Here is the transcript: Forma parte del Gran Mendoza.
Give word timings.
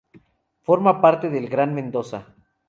Forma 0.63 0.99
parte 0.99 1.29
del 1.29 1.47
Gran 1.47 1.75
Mendoza. 1.75 2.33